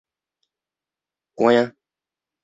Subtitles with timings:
[1.35, 1.75] 關了